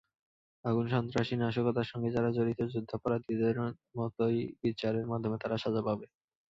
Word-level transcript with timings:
আগুন 0.65 0.85
সন্ত্রাসী-নাশকতার 0.93 1.89
সঙ্গে 1.91 2.09
যারা 2.15 2.29
জড়িত, 2.31 2.59
যুদ্ধাপরাধীদের 2.73 3.55
মতোই 3.95 4.37
বিচারের 4.63 5.05
মাধ্যমে 5.07 5.37
তারা 5.39 5.57
সাজা 5.57 5.81
পাবে। 5.87 6.05